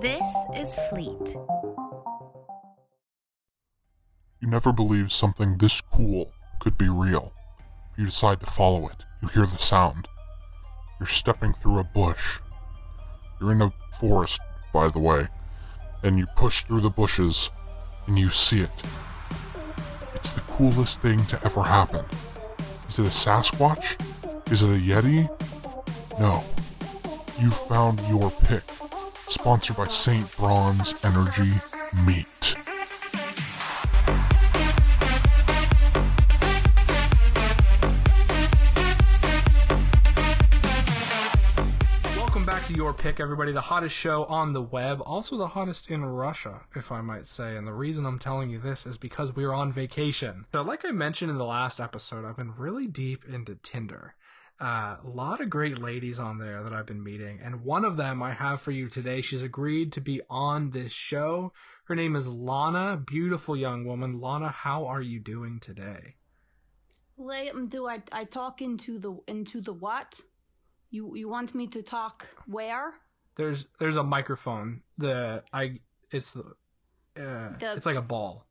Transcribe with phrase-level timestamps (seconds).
[0.00, 0.26] This
[0.56, 1.36] is Fleet.
[4.40, 7.32] You never believed something this cool could be real.
[7.98, 9.04] You decide to follow it.
[9.20, 10.08] You hear the sound.
[10.98, 12.38] You're stepping through a bush.
[13.40, 14.40] You're in a forest,
[14.72, 15.28] by the way,
[16.02, 17.50] and you push through the bushes
[18.06, 18.82] and you see it.
[20.14, 22.06] It's the coolest thing to ever happen.
[22.88, 24.00] Is it a Sasquatch?
[24.50, 25.28] Is it a Yeti?
[26.18, 26.42] No.
[27.38, 28.62] You found your pick.
[29.30, 30.36] Sponsored by St.
[30.36, 31.52] Bronze Energy
[32.04, 32.56] Meat.
[42.16, 43.52] Welcome back to Your Pick, everybody.
[43.52, 47.56] The hottest show on the web, also the hottest in Russia, if I might say.
[47.56, 50.44] And the reason I'm telling you this is because we're on vacation.
[50.52, 54.12] So, like I mentioned in the last episode, I've been really deep into Tinder.
[54.60, 57.96] Uh, a lot of great ladies on there that I've been meeting, and one of
[57.96, 59.22] them I have for you today.
[59.22, 61.54] She's agreed to be on this show.
[61.84, 64.20] Her name is Lana, beautiful young woman.
[64.20, 66.16] Lana, how are you doing today?
[67.18, 70.20] Um, do I I talk into the into the what?
[70.90, 72.92] You you want me to talk where?
[73.36, 74.82] There's there's a microphone.
[74.98, 75.80] The I
[76.10, 76.40] it's the
[77.16, 78.46] uh, The- it's like a ball.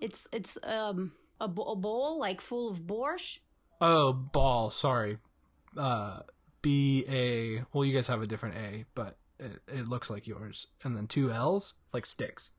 [0.00, 3.38] It's it's um a, a bowl like full of borscht.
[3.80, 4.70] Oh, ball.
[4.70, 5.18] Sorry.
[5.76, 6.20] Uh,
[6.62, 7.64] B A.
[7.72, 10.66] Well, you guys have a different A, but it, it looks like yours.
[10.82, 12.50] And then two L's, like sticks.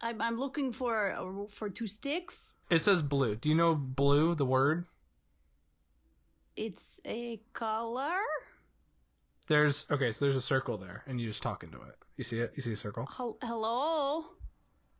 [0.00, 2.54] I'm I'm looking for uh, for two sticks.
[2.70, 3.36] It says blue.
[3.36, 4.84] Do you know blue, the word?
[6.54, 8.18] It's a color.
[9.46, 10.12] There's okay.
[10.12, 11.96] So there's a circle there, and you just talk into it.
[12.16, 12.52] You see it?
[12.56, 13.06] You see a circle?
[13.06, 14.24] Hel- hello.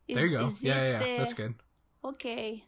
[0.07, 0.49] Is, there you go.
[0.61, 0.99] Yeah, yeah, yeah.
[0.99, 1.17] the...
[1.17, 1.55] That's good.
[2.03, 2.63] Okay.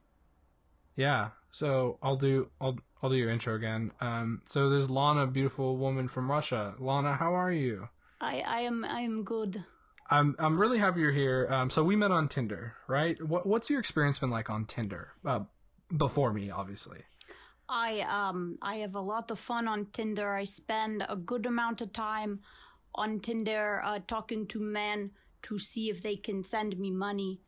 [0.95, 1.29] Yeah.
[1.51, 3.91] So I'll do I'll I'll do your intro again.
[4.01, 4.41] Um.
[4.45, 6.75] So there's Lana, beautiful woman from Russia.
[6.79, 7.87] Lana, how are you?
[8.21, 9.63] I I am I am good.
[10.09, 11.47] I'm I'm really happy you're here.
[11.49, 13.21] Um, so we met on Tinder, right?
[13.21, 15.09] What what's your experience been like on Tinder?
[15.25, 15.41] Uh,
[15.95, 16.99] before me, obviously.
[17.67, 20.33] I um I have a lot of fun on Tinder.
[20.33, 22.39] I spend a good amount of time
[22.95, 25.11] on Tinder uh, talking to men
[25.43, 27.39] to see if they can send me money.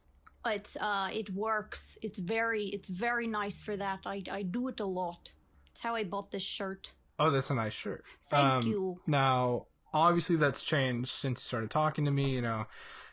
[0.45, 1.97] It's uh it works.
[2.01, 4.01] It's very it's very nice for that.
[4.05, 5.31] I I do it a lot.
[5.71, 6.91] It's how I bought this shirt.
[7.19, 8.03] Oh, that's a nice shirt.
[8.23, 9.01] Thank Um, you.
[9.07, 12.31] Now, obviously, that's changed since you started talking to me.
[12.31, 12.65] You know,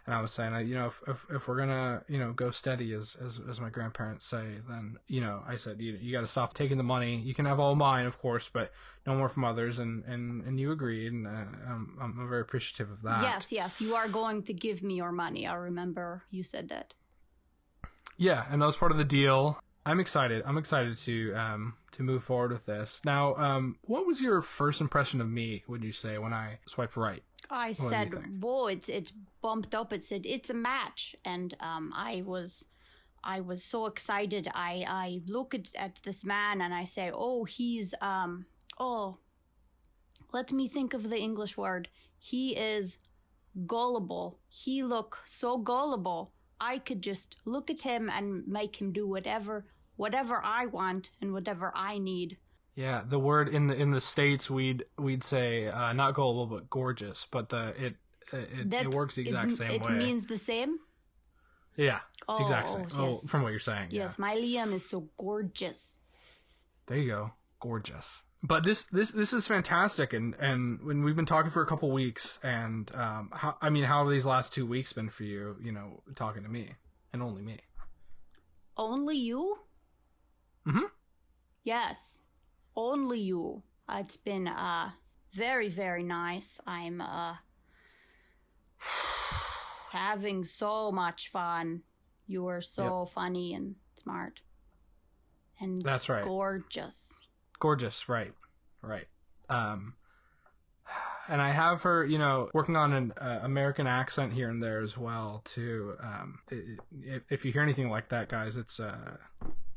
[0.06, 2.94] and I was saying, you know, if if, if we're gonna, you know, go steady,
[2.94, 6.26] as as as my grandparents say, then you know, I said, you you got to
[6.26, 7.20] stop taking the money.
[7.20, 8.72] You can have all mine, of course, but
[9.06, 9.78] no more from others.
[9.78, 13.22] And and and you agreed, and uh, I'm I'm very appreciative of that.
[13.22, 15.46] Yes, yes, you are going to give me your money.
[15.46, 16.94] I remember you said that.
[18.16, 19.60] Yeah, and that was part of the deal.
[19.88, 20.42] I'm excited.
[20.44, 23.00] I'm excited to um to move forward with this.
[23.04, 25.64] Now, um, what was your first impression of me?
[25.66, 27.22] Would you say when I swiped right?
[27.50, 29.92] I you said, "Whoa!" It's it's bumped up.
[29.92, 32.66] It said it's a match, and um, I was,
[33.24, 34.46] I was so excited.
[34.54, 38.44] I I look at, at this man and I say, "Oh, he's um,
[38.78, 39.18] oh,
[40.32, 41.88] let me think of the English word.
[42.18, 42.98] He is
[43.66, 44.38] gullible.
[44.48, 46.32] He look so gullible.
[46.60, 49.66] I could just look at him and make him do whatever,
[49.98, 52.38] whatever I want and whatever I need."
[52.74, 56.70] Yeah, the word in the in the states we'd we'd say uh, not gullible but
[56.70, 57.96] gorgeous, but the it
[58.32, 59.94] it, it works the exact same it way.
[59.94, 60.78] It means the same.
[61.76, 62.86] yeah, Oh, exact same.
[62.94, 63.22] oh, yes.
[63.24, 63.88] Oh, from what you're saying.
[63.90, 66.00] Yes, my Liam is so gorgeous.
[66.86, 67.30] There you go.
[67.60, 68.22] Gorgeous.
[68.44, 71.90] But this this this is fantastic, and and when we've been talking for a couple
[71.90, 75.56] weeks, and um, how I mean, how have these last two weeks been for you?
[75.60, 76.70] You know, talking to me
[77.12, 77.58] and only me.
[78.76, 79.58] Only you?
[80.66, 80.90] Mhm.
[81.64, 82.22] Yes,
[82.76, 83.62] only you.
[83.88, 84.92] Uh, It's been uh
[85.32, 86.60] very very nice.
[86.66, 87.36] I'm uh
[89.92, 91.82] having so much fun.
[92.26, 94.40] You are so funny and smart
[95.60, 96.22] and That's right.
[96.22, 97.18] gorgeous.
[97.58, 98.32] Gorgeous, right,
[98.82, 99.06] right.
[99.48, 99.94] Um,
[101.28, 104.80] and I have her, you know, working on an uh, American accent here and there
[104.80, 105.94] as well too.
[106.00, 106.54] Um, i
[107.14, 109.16] i if you hear anything like that, guys, it's uh,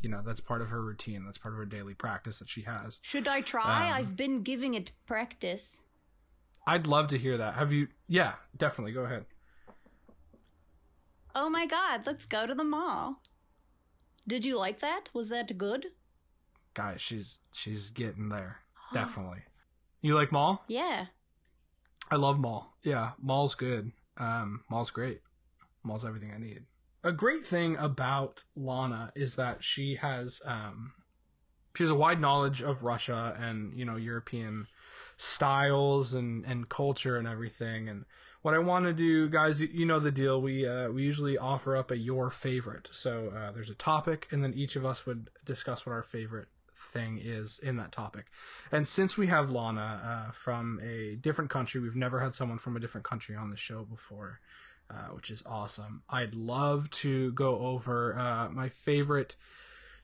[0.02, 1.24] you know, that's part of her routine.
[1.26, 3.00] That's part of her daily practice that she has.
[3.02, 3.90] Should I try?
[3.90, 5.80] Um, I've been giving it practice.
[6.68, 7.56] I'd love to hear that.
[7.56, 7.88] Have you?
[8.08, 8.94] Yeah, definitely.
[8.94, 9.26] Go ahead.
[11.34, 13.22] Oh my god, let's go to the mall.
[14.28, 15.06] Did you like that?
[15.14, 15.88] Was that good?
[16.74, 18.58] Guys, she's she's getting there.
[18.94, 19.40] Definitely.
[20.02, 20.64] You like mall?
[20.68, 21.06] Yeah.
[22.10, 22.76] I love mall.
[22.84, 23.92] Yeah, mall's good.
[24.18, 25.22] Um, mall's great.
[25.84, 26.64] Mall's everything I need.
[27.04, 30.94] A great thing about Lana is that she has um,
[31.76, 34.68] she has a wide knowledge of Russia and you know European
[35.18, 37.90] styles and and culture and everything.
[37.90, 38.06] And
[38.42, 40.42] what I want to do, guys, you know the deal.
[40.42, 42.90] We uh, we usually offer up a your favorite.
[42.92, 46.50] So uh, there's a topic, and then each of us would discuss what our favorite
[46.94, 48.26] thing is in that topic.
[48.72, 52.76] And since we have Lana uh, from a different country, we've never had someone from
[52.76, 54.40] a different country on the show before,
[54.90, 56.04] uh, which is awesome.
[56.10, 59.36] I'd love to go over uh, my favorite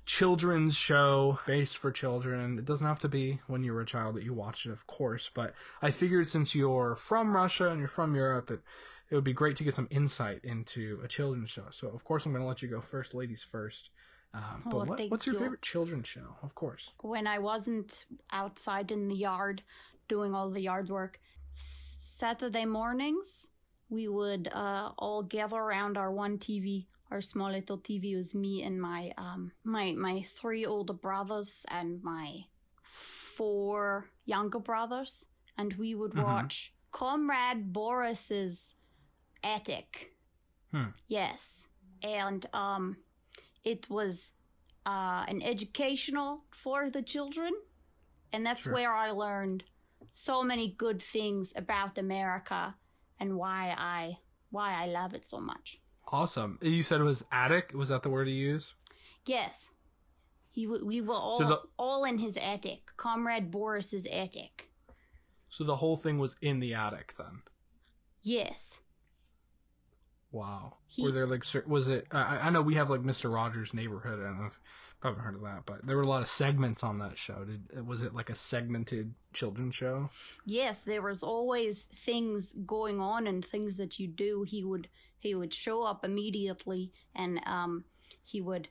[0.05, 2.57] children's show based for children.
[2.57, 4.87] It doesn't have to be when you were a child that you watched it, of
[4.87, 8.61] course, but I figured since you're from Russia and you're from Europe, it,
[9.09, 11.65] it would be great to get some insight into a children's show.
[11.71, 13.89] So, of course, I'm going to let you go first, ladies first.
[14.33, 15.39] Um, but Oh, what, what's your you.
[15.41, 16.35] favorite children's show?
[16.41, 16.91] Of course.
[17.01, 19.61] when I wasn't outside in the yard
[20.07, 21.19] doing all the yard work,
[21.53, 23.47] Saturday mornings,
[23.89, 28.15] we would uh, all gather around our one TV, our small little TV.
[28.15, 32.45] Was me and my um my my three older brothers and my
[32.83, 35.25] four younger brothers,
[35.57, 36.23] and we would Mhm.
[36.23, 38.75] watch Comrade Boris's
[39.43, 40.13] Attic.
[40.71, 40.89] Hmm.
[41.07, 41.67] Yes,
[42.03, 42.97] and um,
[43.63, 44.33] it was
[44.85, 47.53] uh, an educational for the children,
[48.33, 48.73] and that's Sure.
[48.73, 49.63] where I learned
[50.11, 52.75] so many good things about America
[53.19, 54.17] and why I
[54.49, 55.79] why I love it so much.
[56.09, 56.57] Awesome.
[56.61, 57.71] You said it was attic.
[57.75, 58.73] Was that the word you use?
[59.25, 59.69] Yes,
[60.51, 64.71] he w- we were all the- all in his attic, Comrade Boris's attic.
[65.49, 67.41] So the whole thing was in the attic then.
[68.23, 68.79] Yes,
[70.31, 70.77] Wow.
[70.87, 72.07] He- Were there like was it?
[72.11, 74.19] I, I know we have like Mister Rogers' Neighborhood.
[74.19, 74.59] I don't know if
[75.03, 77.45] haven't heard of that, but there were a lot of segments on that show.
[77.45, 80.09] Did was it like a segmented children's show?
[80.45, 84.43] yes, there was always things going on and things that you do.
[84.43, 84.87] He would
[85.19, 87.85] he would show up immediately and um
[88.23, 88.69] he would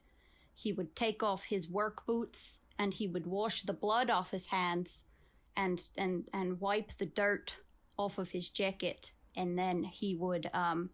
[0.54, 4.46] he would take off his work boots and he would wash the blood off his
[4.46, 5.04] hands
[5.56, 7.56] and and and wipe the dirt
[7.98, 10.90] off of his jacket and then he would um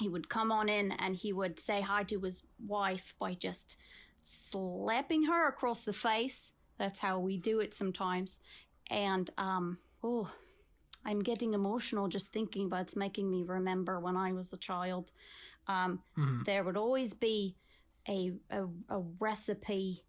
[0.00, 3.76] he would come on in and he would say hi to his wife by just
[4.26, 6.50] slapping her across the face.
[6.78, 8.40] That's how we do it sometimes.
[8.90, 10.30] And um oh
[11.04, 15.12] i'm getting emotional just thinking about it's making me remember when i was a child.
[15.68, 16.44] Um Mhm.
[16.44, 17.56] there would always be
[18.08, 20.04] a, a a recipe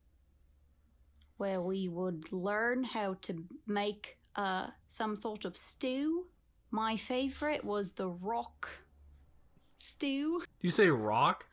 [1.38, 6.26] where we would learn how to make uh some sort of stew.
[6.72, 8.70] My favorite was the rock
[9.78, 10.40] stew.
[10.40, 11.46] Do you say rock?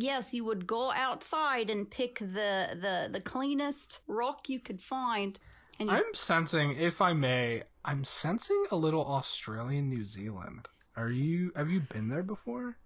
[0.00, 5.36] Yes, you would go outside and pick the the the cleanest rock you could find,
[5.80, 10.68] and you, I'm sensing, if I may, I'm sensing a little Australian New Zealand.
[10.96, 11.50] Are you?
[11.56, 12.76] Have you been there before?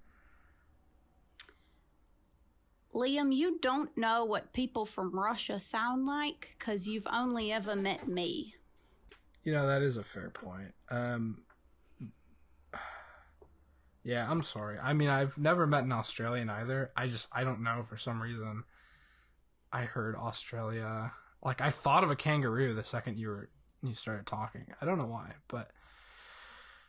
[2.95, 8.09] Liam, you don't know what people from Russia sound like because you've only ever met
[8.09, 8.55] me.
[9.45, 10.73] You know that is a fair point.
[10.91, 11.43] Um,
[14.05, 14.79] yeah, I'm sorry.
[14.79, 16.91] I mean, I've never met an Australian either.
[16.97, 18.65] I just I don't know for some reason.
[19.73, 21.13] I heard Australia.
[21.43, 23.49] Like I thought of a kangaroo the second you were
[23.83, 24.67] you started talking.
[24.81, 25.71] I don't know why, but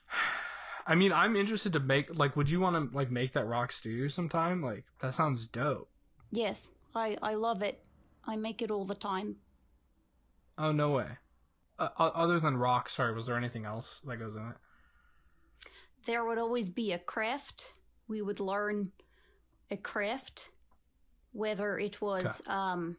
[0.88, 2.36] I mean, I'm interested to make like.
[2.36, 4.62] Would you want to like make that rock stew sometime?
[4.62, 5.90] Like that sounds dope.
[6.32, 7.84] Yes, I I love it.
[8.26, 9.38] I make it all the time.
[10.58, 11.08] Oh no way.
[11.80, 14.56] Uh, other than rock, sorry, was there anything else that goes in it?
[16.06, 17.74] There would always be a craft.
[18.08, 18.92] We would learn
[19.72, 20.50] a craft,
[21.32, 22.98] whether it was um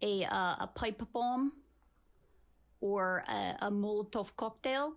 [0.00, 1.52] a uh, a pipe bomb
[2.80, 4.94] or a, a Molotov cocktail.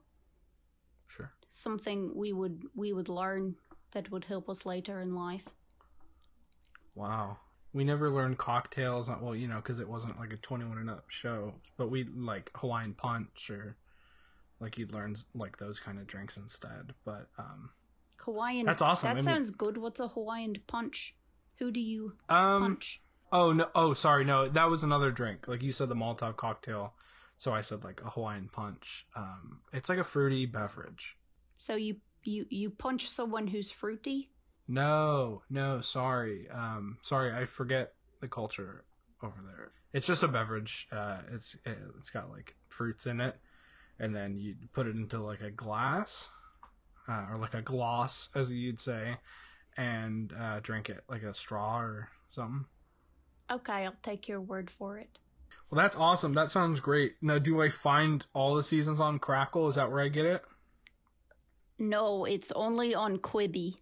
[1.08, 1.32] Sure.
[1.50, 3.56] something we would we would learn
[3.92, 5.46] that would help us later in life.
[6.96, 7.38] Wow.
[7.74, 9.10] We never learned cocktails.
[9.10, 11.54] uh, Well, you know, because it wasn't like a 21 and up show.
[11.78, 13.76] But we like Hawaiian punch or
[14.66, 16.94] like you'd learn like those kind of drinks instead.
[17.06, 17.70] But um,
[18.18, 18.66] Hawaiian.
[18.66, 19.08] That's awesome.
[19.08, 19.78] That I mean- sounds good.
[19.78, 21.16] What's a Hawaiian punch?
[21.60, 23.02] Who do you um, punch?
[23.32, 25.48] oh no, oh sorry, no, that was another drink.
[25.48, 26.94] Like you said, the Molotov cocktail.
[27.38, 29.06] So I said like a Hawaiian punch.
[29.16, 31.18] Um, it's like a fruity beverage.
[31.60, 34.32] So you you you punch someone who's fruity.
[34.68, 36.50] No, no, sorry.
[36.50, 38.84] Um, sorry, I forget the culture
[39.22, 39.72] over there.
[39.94, 40.88] It's just a beverage.
[40.92, 43.38] Uh, it's it's got like fruits in it,
[44.00, 46.30] and then you put it into like a glass,
[47.08, 49.16] uh, or like a gloss, as you'd say,
[49.78, 52.66] and uh, drink it like a straw or something.
[53.52, 55.10] Okay, I'll take your word for it.
[55.70, 56.34] Well, that's awesome.
[56.34, 57.16] That sounds great.
[57.22, 59.68] Now, do I find all the seasons on Crackle?
[59.68, 60.44] Is that where I get it?
[61.78, 63.76] No, it's only on Quibi.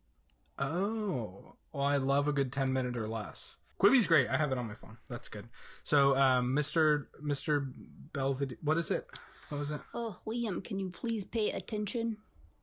[0.58, 3.58] Oh, well, I love a good 10 minute or less.
[3.79, 4.29] Quibi's great.
[4.29, 4.98] I have it on my phone.
[5.10, 5.48] That's good.
[5.84, 7.08] So, um, Mr.
[7.22, 7.72] Mr.
[8.13, 9.08] Belvedere, what is it?
[9.53, 9.81] What was it?
[9.93, 12.17] Oh, Liam, can you please pay attention?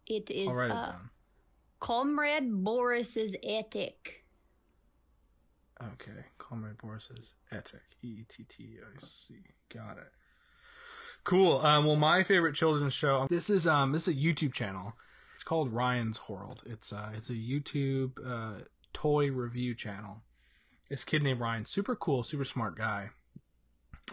[0.08, 0.94] It is it uh.
[1.78, 4.24] Comrade Boris's attic.
[5.80, 7.78] Okay, Comrade Boris's Etic.
[8.02, 9.36] E E T T I C.
[9.72, 10.12] Got it.
[11.22, 11.64] Cool.
[11.64, 13.28] Um, well, my favorite children's show.
[13.30, 14.92] This is um, this is a YouTube channel.
[15.36, 16.64] It's called Ryan's World.
[16.66, 20.20] It's uh, it's a YouTube uh, toy review channel.
[20.88, 23.10] This kid named Ryan, super cool, super smart guy.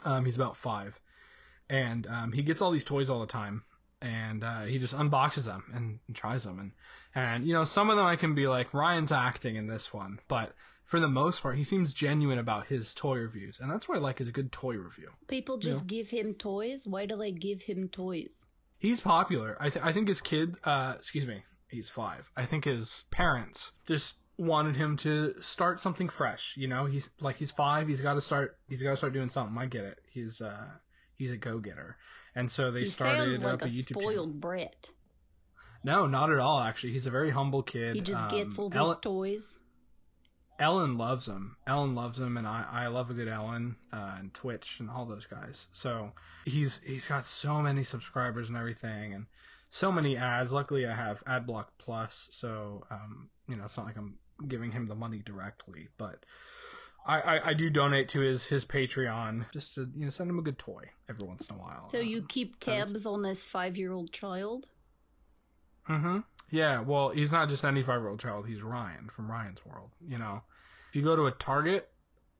[0.05, 0.99] Um, he's about five,
[1.69, 3.63] and um, he gets all these toys all the time,
[4.01, 6.71] and uh, he just unboxes them and, and tries them, and
[7.15, 10.19] and you know some of them I can be like Ryan's acting in this one,
[10.27, 10.53] but
[10.87, 14.01] for the most part, he seems genuine about his toy reviews, and that's what I
[14.01, 15.09] like is a good toy review.
[15.27, 16.87] People just give him toys.
[16.87, 18.45] Why do they give him toys?
[18.79, 19.57] He's popular.
[19.59, 22.29] I, th- I think his kid, uh, excuse me, he's five.
[22.37, 26.55] I think his parents just wanted him to start something fresh.
[26.55, 27.87] You know, he's like he's five.
[27.87, 28.57] He's got to start.
[28.69, 29.57] He's got to start doing something.
[29.57, 29.99] I get it.
[30.09, 30.67] He's uh
[31.17, 31.97] he's a go getter,
[32.35, 34.27] and so they he started sounds like up a, a YouTube spoiled channel.
[34.27, 34.89] brat.
[35.83, 36.59] No, not at all.
[36.61, 37.95] Actually, he's a very humble kid.
[37.95, 39.57] He just Um, gets all these Ellen- toys.
[40.59, 41.55] Ellen loves him.
[41.67, 45.05] Ellen loves him, and I, I love a good Ellen uh, and Twitch and all
[45.05, 45.67] those guys.
[45.71, 46.11] So
[46.45, 49.27] he's he's got so many subscribers and everything, and
[49.69, 50.51] so many ads.
[50.51, 54.87] Luckily, I have AdBlock Plus, so um, you know it's not like I'm giving him
[54.87, 56.25] the money directly, but
[57.07, 60.39] I, I, I do donate to his his Patreon just to you know send him
[60.39, 61.83] a good toy every once in a while.
[61.85, 64.67] So you keep tabs on this five-year-old child.
[65.89, 66.19] Mm-hmm.
[66.49, 69.91] Yeah, well, he's not just any five year old child, he's Ryan from Ryan's World.
[70.05, 70.41] You know.
[70.89, 71.89] If you go to a Target,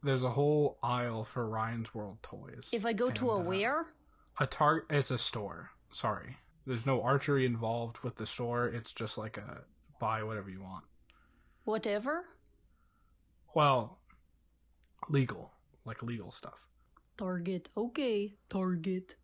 [0.03, 2.69] there's a whole aisle for Ryan's World toys.
[2.71, 3.85] If I go to a uh, where?
[4.39, 5.69] A Target it's a store.
[5.91, 6.37] Sorry.
[6.65, 8.67] There's no archery involved with the store.
[8.67, 9.61] It's just like a
[9.99, 10.83] buy whatever you want.
[11.63, 12.25] Whatever.
[13.53, 13.99] Well,
[15.09, 15.51] legal,
[15.85, 16.67] like legal stuff.
[17.17, 17.69] Target.
[17.75, 19.15] Okay, Target.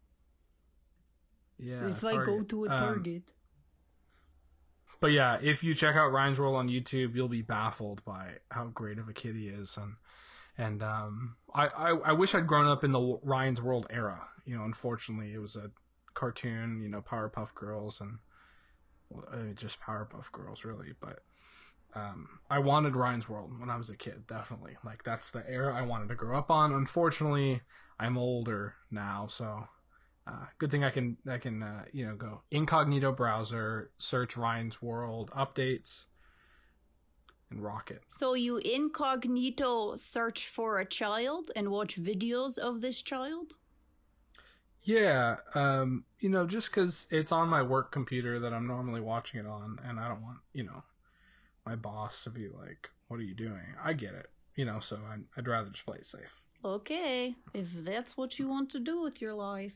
[1.57, 1.87] Yeah.
[1.87, 3.31] if I go to a Um, Target.
[4.99, 8.67] But yeah, if you check out Ryan's World on YouTube, you'll be baffled by how
[8.67, 9.95] great of a kid he is, and
[10.57, 14.21] and um, I, I I wish I'd grown up in the Ryan's World era.
[14.45, 15.71] You know, unfortunately, it was a
[16.13, 16.81] cartoon.
[16.81, 18.17] You know, Powerpuff Girls and
[19.09, 20.93] well, I mean, just Powerpuff Girls, really.
[20.99, 21.19] But
[21.95, 24.75] um, I wanted Ryan's World when I was a kid, definitely.
[24.83, 26.73] Like that's the era I wanted to grow up on.
[26.73, 27.62] Unfortunately,
[28.00, 29.67] I'm older now, so
[30.25, 34.81] uh, good thing I can I can uh, you know go incognito browser, search Ryan's
[34.81, 36.05] World updates,
[37.51, 38.01] and rock it.
[38.07, 43.53] So you incognito search for a child and watch videos of this child?
[44.81, 49.39] Yeah, um, you know, just because it's on my work computer that I'm normally watching
[49.39, 50.83] it on, and I don't want you know
[51.65, 54.98] my boss to be like, "What are you doing?" I get it, you know, so
[55.10, 56.41] I'd, I'd rather just play it safe.
[56.65, 59.75] Okay, if that's what you want to do with your life.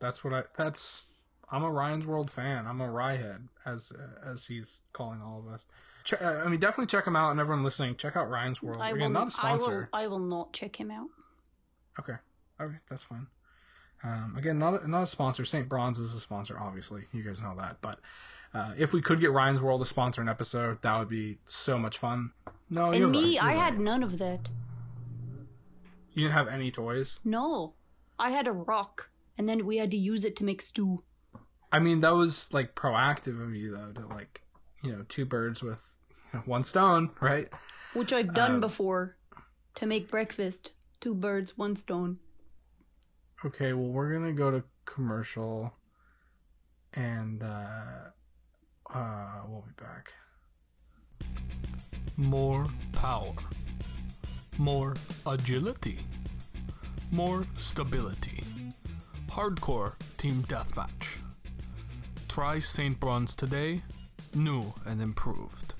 [0.00, 0.44] That's what I.
[0.56, 1.06] That's.
[1.50, 2.66] I'm a Ryan's World fan.
[2.66, 3.92] I'm a Ryehead, as
[4.24, 5.66] as he's calling all of us.
[6.04, 8.80] Che- uh, I mean, definitely check him out, and everyone listening, check out Ryan's World.
[8.80, 9.86] I Again, will, not I will.
[9.92, 11.08] I will not check him out.
[11.98, 12.14] Okay.
[12.60, 13.26] Okay, that's fine.
[14.04, 15.44] Um, again, not a, not a sponsor.
[15.44, 15.68] St.
[15.68, 17.02] Bronze is a sponsor, obviously.
[17.12, 17.78] You guys know that.
[17.80, 18.00] But
[18.52, 21.78] uh, if we could get Ryan's World to sponsor an episode, that would be so
[21.78, 22.30] much fun.
[22.68, 23.82] No, and me, right, I you're had right.
[23.82, 24.48] none of that.
[26.12, 27.18] You didn't have any toys.
[27.24, 27.74] No.
[28.18, 29.08] I had a rock,
[29.38, 31.02] and then we had to use it to make stew.
[31.72, 34.42] I mean, that was like proactive of you, though, to like,
[34.82, 35.80] you know, two birds with
[36.44, 37.48] one stone, right?
[37.94, 39.16] Which I've done Um, before.
[39.76, 40.72] To make breakfast.
[41.00, 42.18] Two birds, one stone.
[43.44, 45.72] Okay, well, we're gonna go to commercial,
[46.94, 48.10] and uh,
[48.94, 50.14] uh, we'll be back.
[52.16, 53.34] more power,
[54.58, 54.94] more
[55.26, 55.98] agility,
[57.10, 58.42] more stability.
[59.28, 61.18] Hardcore Team Deathmatch.
[62.28, 62.98] Try St.
[63.00, 63.82] Bronze today,
[64.34, 65.73] new and improved.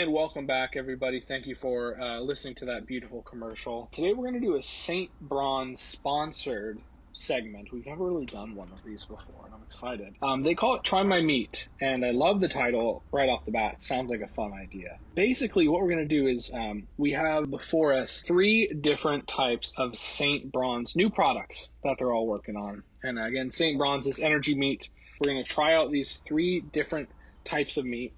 [0.00, 1.20] And welcome back, everybody.
[1.20, 3.90] Thank you for uh, listening to that beautiful commercial.
[3.92, 5.10] Today we're going to do a St.
[5.20, 6.78] Bronze sponsored
[7.12, 7.68] segment.
[7.70, 10.14] We've never really done one of these before, and I'm excited.
[10.22, 13.52] Um, they call it Try My Meat, and I love the title right off the
[13.52, 13.84] bat.
[13.84, 14.96] Sounds like a fun idea.
[15.14, 19.74] Basically, what we're going to do is um, we have before us three different types
[19.76, 20.50] of St.
[20.50, 22.84] Bronze new products that they're all working on.
[23.02, 23.76] And again, St.
[23.76, 24.88] Bronze is energy meat.
[25.20, 27.10] We're going to try out these three different
[27.44, 28.14] types of meat.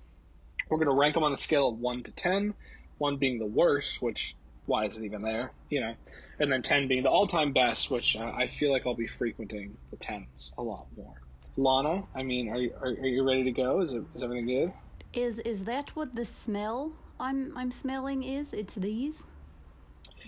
[0.73, 2.55] We're going to rank them on a scale of 1 to 10,
[2.97, 5.53] 1 being the worst, which, why is it even there?
[5.69, 5.95] You know,
[6.39, 9.07] and then 10 being the all time best, which uh, I feel like I'll be
[9.07, 11.21] frequenting the 10s a lot more.
[11.59, 13.83] Lana, I mean, are you, are, are you ready to go?
[13.83, 14.73] Is, it, is everything good?
[15.13, 18.55] Is is that what the smell I'm I'm smelling is?
[18.55, 19.27] It's these?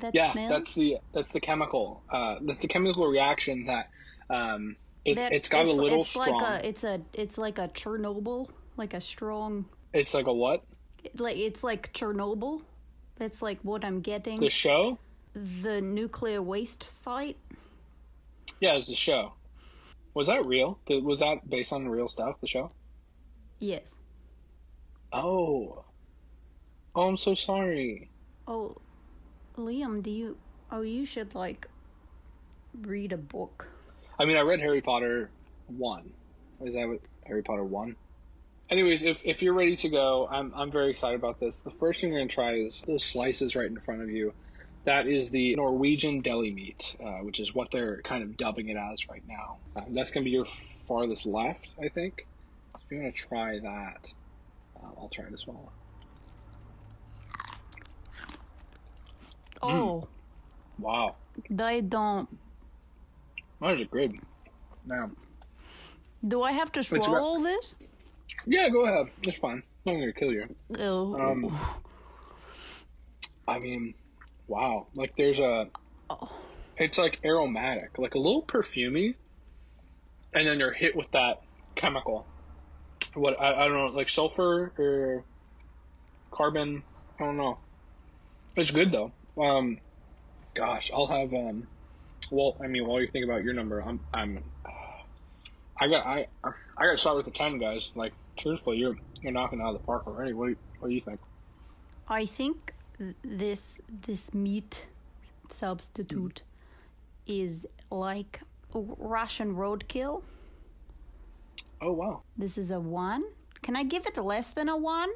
[0.03, 0.51] That yeah, smell?
[0.51, 2.03] that's the that's the chemical.
[2.13, 3.89] Uh, that's the chemical reaction that
[4.29, 6.39] um, it's That- it's got a little it's strong.
[6.39, 10.63] like a it's a it's like a Chernobyl, like a strong it's like a what?
[11.19, 12.63] like it's like Chernobyl.
[13.17, 14.41] That's like what I'm getting.
[14.41, 14.99] The show?
[15.35, 17.37] the nuclear waste site.
[18.61, 19.33] Yeah, it's the show.
[20.15, 20.79] Was that real?
[20.89, 22.41] Was that based on real stuff?
[22.41, 22.71] The show?
[23.59, 23.99] Yes.
[25.13, 25.85] Oh.
[26.95, 28.11] Oh, I'm so sorry.
[28.47, 28.77] Oh,
[29.57, 30.37] Liam, do you?
[30.71, 31.67] Oh, you should like
[32.83, 33.67] read a book.
[34.19, 35.31] I mean, I read Harry Potter
[35.67, 36.13] one.
[36.65, 37.97] Is that what Harry Potter one?
[38.75, 41.61] Anyways, if, if you're ready to go, I'm I'm very excited about this.
[41.61, 44.33] The first thing we're gonna try is those slices right in front of you.
[44.83, 48.77] That is the Norwegian deli meat, uh, which is what they're kind of dubbing it
[48.77, 49.59] as right now.
[49.77, 50.47] Uh, that's gonna be your
[50.89, 52.27] farthest left, I think.
[52.75, 54.13] So if you want to try that,
[54.77, 55.71] uh, I'll try it as well.
[59.63, 60.09] Oh,
[60.81, 61.15] Wow,
[61.49, 62.29] they don't.
[63.61, 64.19] that is a good.
[64.85, 65.13] Now,
[66.27, 67.05] Do I have to got?
[67.05, 67.77] swallow this?
[68.47, 69.07] Yeah, go ahead.
[69.27, 69.63] It's fine.
[69.87, 70.55] I'm not gonna kill you.
[70.79, 71.57] Oh, Um,
[73.47, 73.95] I mean,
[74.47, 74.87] wow.
[74.95, 75.69] Like there's a,
[76.77, 79.15] it's like aromatic, like a little perfumey,
[80.33, 81.43] and then you're hit with that
[81.75, 82.27] chemical.
[83.15, 85.25] What I, I don't know, like sulfur or
[86.31, 86.83] carbon.
[87.21, 87.59] I don't know.
[88.57, 89.13] It's good though.
[89.41, 89.79] Um,
[90.55, 91.67] gosh, I'll have um.
[92.31, 94.43] Well, I mean, while you think about your number, I'm I'm.
[95.79, 97.93] I got I I got to start with the ten guys.
[97.95, 100.33] Like truthfully, you're you're knocking out of the park already.
[100.33, 101.21] What do you, what do you think?
[102.09, 102.75] I think
[103.23, 104.87] this this meat
[105.51, 106.43] substitute
[107.27, 108.41] is like
[108.73, 110.23] Russian roadkill.
[111.81, 112.23] Oh wow.
[112.37, 113.25] This is a one.
[113.63, 115.11] Can I give it less than a one?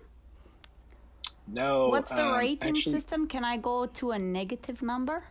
[1.46, 1.88] No.
[1.88, 3.26] What's the um, rating actually- system?
[3.26, 5.25] Can I go to a negative number?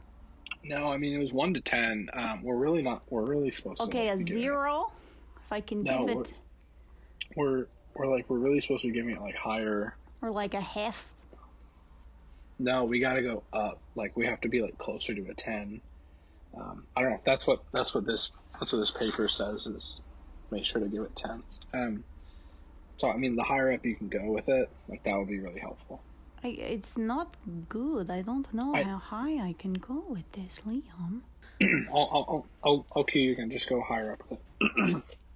[0.64, 2.10] No, I mean it was one to ten.
[2.14, 3.04] Um, we're really not.
[3.10, 3.84] We're really supposed to.
[3.86, 4.92] Okay, a giving it- zero.
[5.46, 6.34] If I can No, give it,
[7.38, 7.68] We're
[7.98, 9.96] we're like we're really supposed to be giving it like higher.
[10.22, 11.12] or like a half.
[12.60, 13.80] No, we got to go up.
[13.96, 15.82] Like we have to be like closer to a ten.
[16.56, 17.22] Um, I don't know.
[17.26, 20.02] That's what that's what this that's what this paper says is
[20.50, 21.60] make sure to give it tens.
[21.74, 22.04] Um,
[22.98, 25.40] so I mean, the higher up you can go with it, like that would be
[25.40, 26.02] really helpful.
[26.44, 27.36] I, it's not
[27.70, 28.10] good.
[28.10, 31.22] I don't know I- how high I can go with this, Liam.
[31.62, 33.50] I'll I'll I'll, I'll, I'll cue you again.
[33.52, 35.04] Just go higher up with it.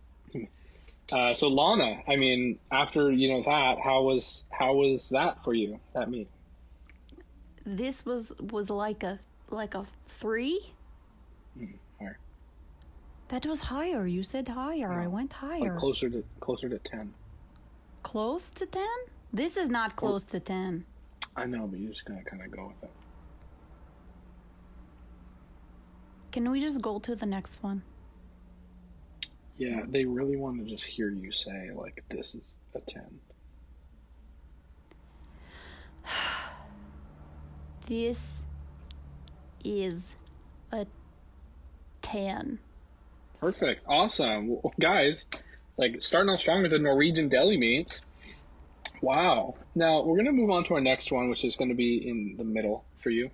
[1.12, 5.54] uh, so Lana, I mean, after you know that, how was how was that for
[5.54, 5.80] you?
[5.93, 6.28] That meat?
[7.65, 9.19] This was was like a
[9.50, 10.74] like a three.
[12.00, 12.17] higher.
[13.28, 14.08] That was higher.
[14.08, 14.91] You said higher.
[14.91, 15.60] I went higher.
[15.71, 17.13] Like closer to closer to ten.
[18.04, 18.97] close to ten?
[19.34, 20.86] This is not close to ten.
[21.36, 22.95] I know, but you're just gonna kind of go with it.
[26.32, 27.84] Can we just go to the next one?
[29.57, 33.19] Yeah, they really want to just hear you say like this is a ten.
[37.87, 38.45] This
[39.65, 40.13] is
[40.71, 40.85] a
[42.01, 42.59] ten.
[43.41, 45.25] Perfect, awesome, well, guys.
[45.77, 48.01] Like starting off strong with the Norwegian deli meats.
[49.01, 49.55] Wow.
[49.73, 52.43] Now we're gonna move on to our next one, which is gonna be in the
[52.43, 53.31] middle for you.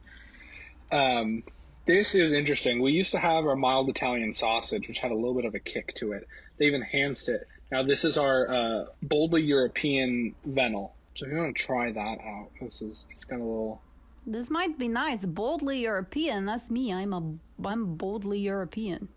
[0.91, 1.43] Um,
[1.87, 2.81] this is interesting.
[2.81, 5.59] We used to have our mild Italian sausage, which had a little bit of a
[5.59, 6.27] kick to it.
[6.59, 7.47] They've enhanced it.
[7.71, 10.93] Now this is our uh, boldly European Venal.
[11.15, 13.81] So if you want to try that out, this is it's got a little.
[14.25, 15.25] This might be nice.
[15.25, 16.45] Boldly European.
[16.45, 16.93] That's me.
[16.93, 19.07] I'm a I'm boldly European.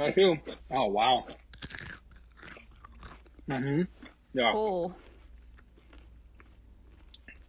[0.00, 0.38] I feel.
[0.70, 1.26] Oh wow.
[3.48, 3.86] Mhm.
[4.32, 4.52] Yeah.
[4.54, 4.94] Oh,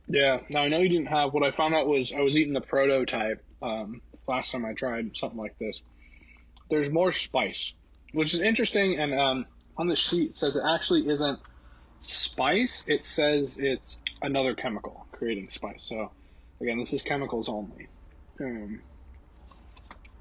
[0.08, 0.42] Yeah.
[0.50, 1.34] Now I know you didn't have.
[1.34, 5.12] What I found out was I was eating the prototype um, last time I tried
[5.16, 5.82] something like this.
[6.70, 7.74] There's more spice,
[8.14, 9.00] which is interesting.
[9.00, 9.46] And um,
[9.78, 11.40] on the sheet it says it actually isn't
[12.02, 12.84] spice.
[12.88, 15.84] It says it's another chemical creating spice.
[15.84, 16.12] So
[16.62, 17.88] again, this is chemicals only.
[18.40, 18.82] Um,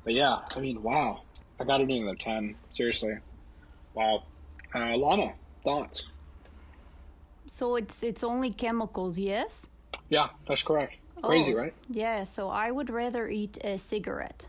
[0.05, 1.23] but yeah, I mean, wow.
[1.59, 2.55] I got it in the ten.
[2.75, 3.15] Seriously,
[3.95, 4.25] wow.
[4.75, 5.33] Uh, Lana,
[5.65, 6.07] thoughts?
[7.47, 9.67] so it's it's only chemicals, yes?
[10.09, 10.95] Yeah, that's correct.
[11.23, 11.75] Crazy, Oh, right?
[11.89, 12.25] Yeah.
[12.25, 14.47] So I would rather eat a cigarette.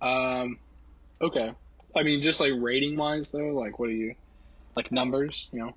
[0.00, 0.58] Um,
[1.20, 1.52] okay.
[1.96, 4.14] I mean, just like rating wise, though, like what are you,
[4.76, 5.74] like numbers, you know?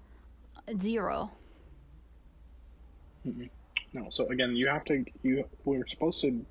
[0.80, 1.32] Zero.
[3.94, 4.08] No.
[4.10, 5.06] So again, you have to.
[5.24, 6.46] You we're supposed to.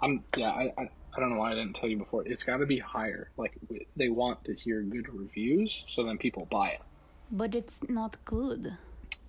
[0.00, 0.50] I'm yeah.
[0.50, 2.26] I I, I don't know why I didn't tell you before.
[2.26, 3.30] It's got to be higher.
[3.36, 3.54] Like
[3.96, 6.80] they want to hear good reviews, so then people buy it.
[7.30, 8.76] But it's not good.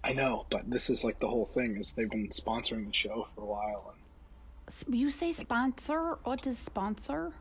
[0.03, 3.27] I know, but this is like the whole thing is they've been sponsoring the show
[3.35, 6.17] for a while and You say sponsor?
[6.23, 7.33] What is sponsor?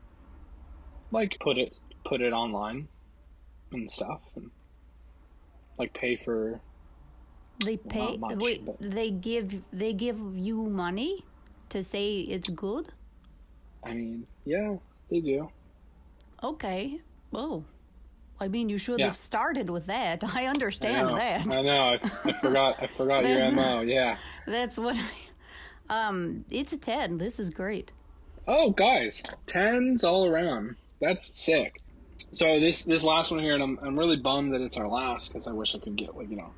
[1.11, 2.87] like put it put it online
[3.71, 4.49] and stuff and
[5.77, 6.59] like pay for
[7.63, 8.17] They pay.
[8.17, 11.23] much, wait, but- they give they give you money
[11.69, 12.93] to say it's good.
[13.83, 14.77] I mean, yeah,
[15.09, 15.49] they do.
[16.41, 17.01] Okay.
[17.33, 17.63] Oh,
[18.43, 19.05] I mean, you should Yeah.
[19.07, 20.23] have started with that.
[20.35, 21.57] I understand I know, that.
[21.57, 21.83] I know.
[21.83, 21.93] I,
[22.29, 22.75] I forgot.
[22.83, 23.81] I forgot your mo.
[23.81, 24.17] Yeah.
[24.45, 24.97] That's what.
[25.89, 27.17] I, um, it's a ten.
[27.17, 27.91] This is great.
[28.47, 30.75] Oh, guys, tens all around.
[30.99, 31.81] That's sick.
[32.31, 35.31] So this this last one here, and I'm I'm really bummed that it's our last
[35.31, 36.51] because I wish I could get like you know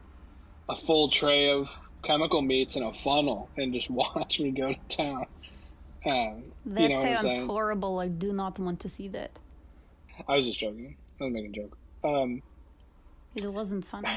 [0.70, 1.70] a full tray of
[2.04, 5.26] chemical meats in a funnel and just watch me go to town.
[6.06, 8.00] Um, That you know sounds horrible.
[8.00, 9.32] I do not want to see that.
[10.28, 10.96] I was just joking.
[11.20, 11.78] I was making a joke.
[12.04, 12.42] Um,
[13.36, 14.10] It wasn't funny.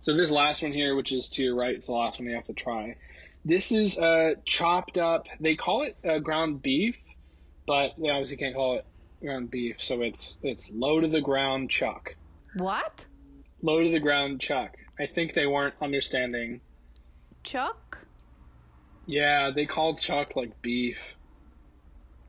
[0.00, 2.34] So this last one here, which is to your right, it's the last one you
[2.34, 2.96] have to try.
[3.44, 5.26] This is uh, chopped up.
[5.40, 6.96] They call it uh, ground beef,
[7.66, 8.86] but they obviously can't call it
[9.22, 9.76] ground beef.
[9.78, 12.16] So it's it's low to the ground chuck.
[12.54, 13.06] What?
[13.62, 14.76] Low to the ground chuck.
[14.98, 16.60] I think they weren't understanding.
[17.42, 18.06] Chuck?
[19.06, 20.98] Yeah, they called chuck like beef.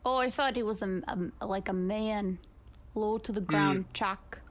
[0.06, 1.02] Oh, I thought he was a,
[1.40, 2.40] a like a man,
[2.96, 4.42] low to the ground chuck.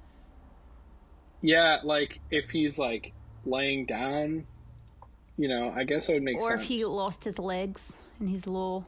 [1.42, 3.12] Yeah, like if he's like
[3.44, 4.46] laying down,
[5.36, 6.52] you know, I guess it would make Or sense.
[6.52, 8.86] Or if he lost his legs and he's low.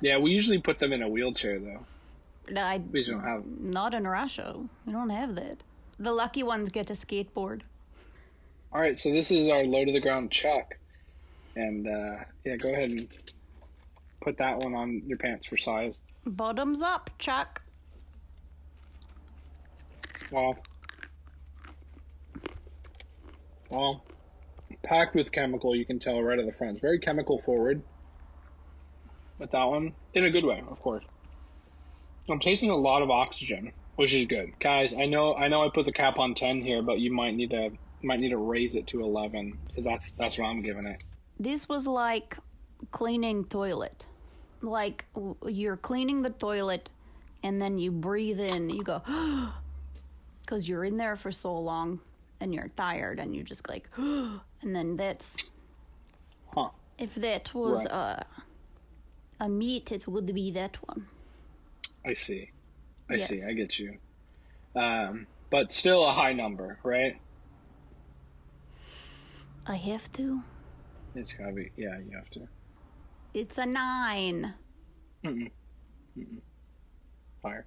[0.00, 1.84] Yeah, we usually put them in a wheelchair though.
[2.50, 3.46] No, I We don't have.
[3.46, 4.56] not in Russia.
[4.84, 5.62] We don't have that.
[5.98, 7.62] The lucky ones get a skateboard.
[8.72, 10.76] All right, so this is our low to the ground chuck,
[11.54, 13.06] and uh, yeah, go ahead and
[14.22, 15.98] put that one on your pants for size.
[16.24, 17.62] Bottoms up, Chuck.
[20.30, 20.56] Well,
[23.70, 24.04] well,
[24.82, 25.74] packed with chemical.
[25.74, 26.74] You can tell right at the front.
[26.74, 27.82] It's very chemical forward.
[29.38, 31.04] With that one, in a good way, of course.
[32.30, 34.94] I'm tasting a lot of oxygen, which is good, guys.
[34.94, 37.50] I know, I know, I put the cap on ten here, but you might need
[37.50, 37.70] to
[38.04, 41.02] might need to raise it to eleven because that's that's what I'm giving it.
[41.40, 42.38] This was like
[42.92, 44.06] cleaning toilet.
[44.62, 45.06] Like
[45.46, 46.88] you're cleaning the toilet
[47.42, 49.02] and then you breathe in, you go
[50.46, 52.00] cuz you're in there for so long
[52.40, 54.40] and you're tired and you just like and
[54.76, 55.50] then that's
[56.54, 56.70] Huh.
[56.98, 57.92] if that was Right.
[57.92, 58.22] uh,
[59.40, 61.08] a meat it would be that one.
[62.06, 62.50] I see.
[63.10, 63.28] I Yes.
[63.28, 63.42] see.
[63.42, 63.98] I get you.
[64.74, 67.20] Um, but still a high number, right?
[69.66, 70.42] I have to.
[71.14, 71.70] It's gotta be.
[71.76, 72.48] Yeah, you have to.
[73.34, 74.54] It's a 9.
[75.24, 75.50] Mm.
[76.18, 76.38] Mm.
[77.42, 77.66] Fire.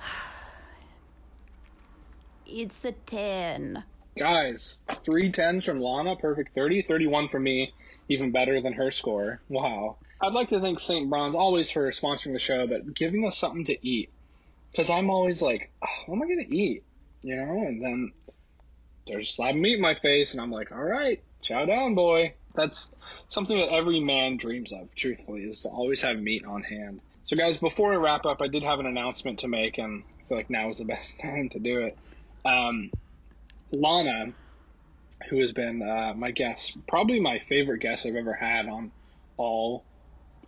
[2.48, 3.82] It's a 10.
[4.16, 6.82] Guys, three tens from Lana, perfect 30.
[6.82, 7.74] 31 for me,
[8.08, 9.40] even better than her score.
[9.48, 9.96] Wow.
[10.22, 11.10] I'd like to thank St.
[11.10, 14.10] Bronze always for sponsoring the show, but giving us something to eat.
[14.70, 16.84] Because I'm always like, "Ah, what am I going to eat?
[17.22, 17.66] You know?
[17.66, 18.12] And then
[19.06, 21.94] there's a slab of meat in my face, and I'm like, all right, chow down,
[21.94, 22.34] boy.
[22.56, 22.90] That's
[23.28, 27.00] something that every man dreams of, truthfully, is to always have meat on hand.
[27.24, 30.28] So, guys, before I wrap up, I did have an announcement to make, and I
[30.28, 31.98] feel like now is the best time to do it.
[32.44, 32.90] Um,
[33.72, 34.28] Lana,
[35.28, 38.92] who has been uh, my guest, probably my favorite guest I've ever had on
[39.36, 39.84] all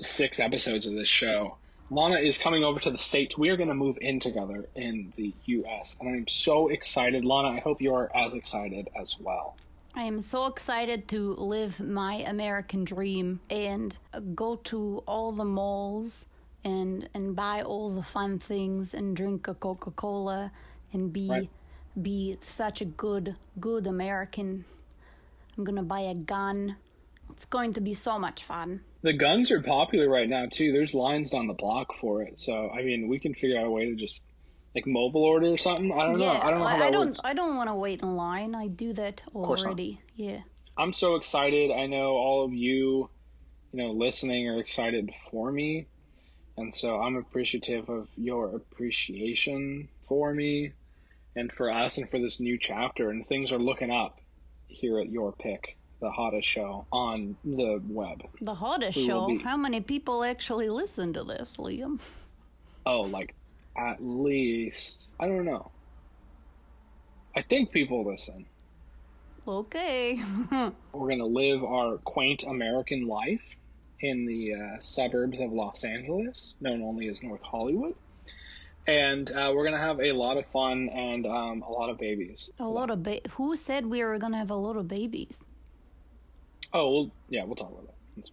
[0.01, 1.57] six episodes of this show.
[1.90, 3.37] Lana is coming over to the States.
[3.37, 7.25] We are going to move in together in the U.S., and I'm so excited.
[7.25, 9.57] Lana, I hope you are as excited as well.
[9.94, 13.96] I am so excited to live my American dream and
[14.35, 16.27] go to all the malls
[16.64, 20.53] and and buy all the fun things and drink a Coca-Cola
[20.92, 21.51] and be Right.
[22.01, 24.64] be such a good good American.
[25.57, 26.77] I'm going to buy a gun.
[27.31, 28.81] It's going to be so much fun.
[29.03, 30.72] The guns are popular right now, too.
[30.72, 32.38] There's lines down the block for it.
[32.40, 34.22] So, I mean, we can figure out a way to just,
[34.74, 35.92] like, mobile order or something.
[35.92, 36.28] I don't know.
[36.28, 37.20] I don't know how I, I don't works.
[37.24, 38.54] I don't want to wait in line.
[38.54, 40.00] I do that already.
[40.14, 40.40] Yeah.
[40.76, 41.72] I'm so excited.
[41.72, 43.11] I know all of you,
[43.72, 45.87] you know, listening are excited for me.
[46.57, 50.72] And so I'm appreciative of your appreciation for me
[51.37, 53.11] and for us and for this new chapter.
[53.11, 54.20] And things are looking up
[54.66, 58.22] here at Your Pick, the hottest show on the web.
[58.40, 59.38] The hottest We show.
[59.42, 62.00] How many people actually listen to this, Liam?
[62.87, 63.35] Oh, like
[63.79, 65.71] at least, I don't know.
[67.37, 68.47] I think people listen.
[69.47, 70.21] Okay.
[70.51, 73.43] We're going to live our quaint American life
[74.01, 77.95] in the uh, suburbs of Los Angeles, known only as North Hollywood.
[78.87, 82.49] and uh, we're gonna have a lot of fun and um, a lot of babies.
[82.61, 85.43] A lot of ba- Who said we were gonna have a lot of babies?
[86.73, 88.31] Oh, well, yeah, we'll talk about that.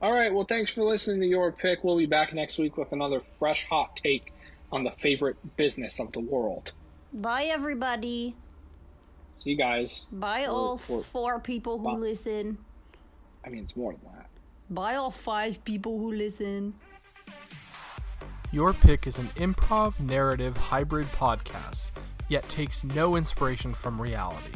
[0.00, 0.08] fine.
[0.08, 0.32] All right.
[0.34, 1.84] Well, thanks for listening to your pick.
[1.84, 4.32] We'll be back next week with another fresh, hot take
[4.72, 6.72] on the favorite business of the world.
[7.12, 8.34] Bye, everybody.
[9.38, 10.06] See you guys.
[10.12, 11.94] Bye, Or- all or- four people who Bye.
[11.94, 12.58] listen.
[13.44, 14.26] I mean, it's more than that.
[14.68, 16.74] Bye, all five people who listen.
[18.52, 21.88] Your Pick is an improv narrative hybrid podcast,
[22.28, 24.52] yet takes no inspiration from reality,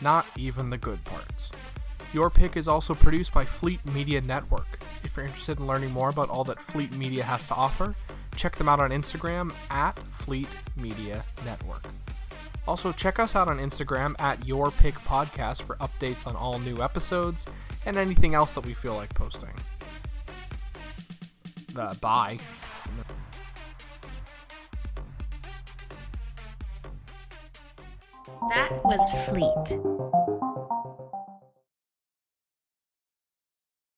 [0.00, 1.50] not even the good parts.
[2.14, 4.78] Your Pick is also produced by Fleet Media Network.
[5.02, 7.96] If you're interested in learning more about all that Fleet Media has to offer,
[8.36, 10.46] check them out on Instagram at Fleet
[10.76, 11.82] Media Network.
[12.68, 16.80] Also, check us out on Instagram at Your Pick Podcast for updates on all new
[16.80, 17.46] episodes
[17.84, 19.50] and anything else that we feel like posting.
[21.76, 22.38] Uh, bye.
[28.50, 30.63] That was Fleet.